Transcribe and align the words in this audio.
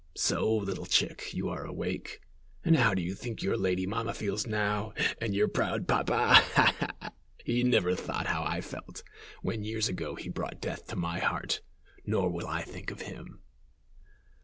"So, 0.15 0.51
little 0.55 0.87
chick, 0.87 1.31
you 1.31 1.47
are 1.49 1.63
awake, 1.63 2.21
and 2.65 2.75
how 2.75 2.95
do 2.95 3.03
you 3.03 3.13
think 3.13 3.43
your 3.43 3.55
lady 3.55 3.85
mamma 3.85 4.15
feels 4.15 4.47
now, 4.47 4.93
and 5.21 5.35
your 5.35 5.47
proud 5.47 5.87
papa? 5.87 6.41
Ha! 6.55 6.75
ha! 6.99 7.11
he 7.45 7.61
never 7.63 7.93
thought 7.93 8.25
how 8.25 8.43
I 8.43 8.61
felt, 8.61 9.03
when 9.43 9.63
years 9.63 9.89
ago 9.89 10.15
he 10.15 10.27
brought 10.27 10.59
death 10.59 10.87
to 10.87 10.95
my 10.95 11.19
heart, 11.19 11.61
nor 12.03 12.31
will 12.31 12.47
I 12.47 12.63
think 12.63 12.89
of 12.89 13.01
him." 13.03 13.43